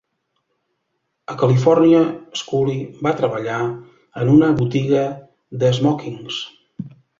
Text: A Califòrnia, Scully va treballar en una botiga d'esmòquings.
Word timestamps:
A 1.33 1.35
Califòrnia, 1.41 1.99
Scully 2.41 2.79
va 3.09 3.13
treballar 3.21 3.59
en 4.23 4.33
una 4.39 4.49
botiga 4.65 5.07
d'esmòquings. 5.63 6.43